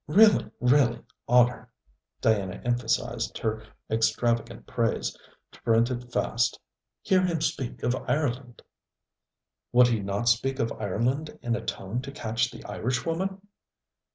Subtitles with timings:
[0.07, 0.49] 'Really!
[0.59, 1.03] really!
[1.29, 1.69] honour!'
[2.21, 5.15] Diana emphasized her extravagant praise,
[5.51, 6.59] to print it fast.
[7.03, 8.63] 'Hear him speak of Ireland.'
[9.71, 13.45] 'Would he not speak of Ireland in a tone to catch the Irishwoman?'